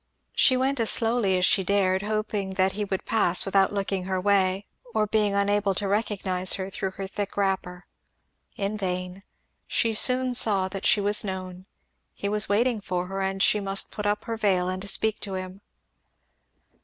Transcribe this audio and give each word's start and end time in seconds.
She 0.33 0.57
went 0.57 0.79
as 0.79 0.89
slowly 0.89 1.37
as 1.37 1.45
she 1.45 1.63
dared, 1.63 2.01
hoping 2.01 2.55
that 2.55 2.71
he 2.71 2.83
would 2.83 3.05
pass 3.05 3.45
without 3.45 3.71
looking 3.71 4.05
her 4.05 4.19
way, 4.19 4.65
or 4.95 5.05
be 5.05 5.27
unable 5.27 5.75
to 5.75 5.87
recognize 5.87 6.53
her 6.53 6.71
through 6.71 6.93
her 6.97 7.05
thick 7.05 7.37
wrapper. 7.37 7.85
In 8.55 8.79
vain, 8.79 9.21
she 9.67 9.93
soon 9.93 10.33
saw 10.33 10.67
that 10.69 10.87
she 10.87 11.01
was 11.01 11.23
known; 11.23 11.67
he 12.15 12.27
was 12.27 12.49
waiting 12.49 12.81
for 12.81 13.05
her, 13.05 13.21
and 13.21 13.43
she 13.43 13.59
must 13.59 13.91
put 13.91 14.07
up 14.07 14.25
her 14.25 14.37
veil 14.37 14.69
and 14.69 14.89
speak 14.89 15.19
to 15.19 15.35
him. 15.35 15.61